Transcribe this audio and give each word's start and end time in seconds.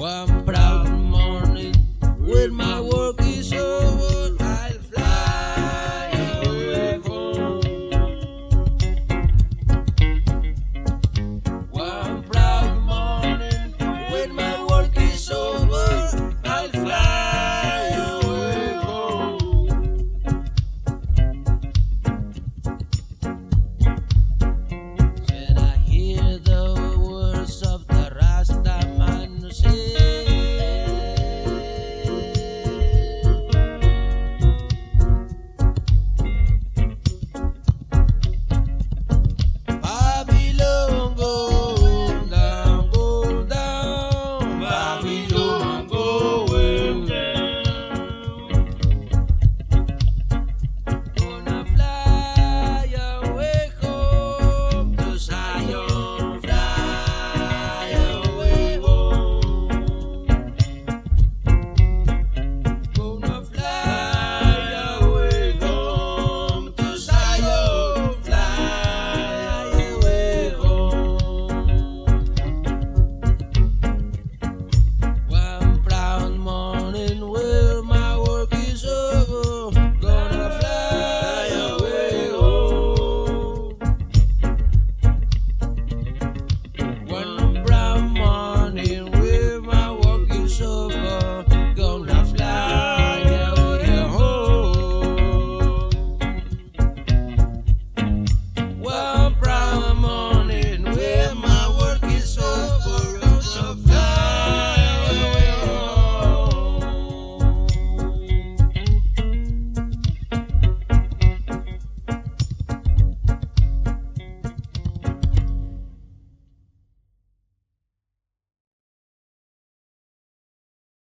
One 0.00 0.46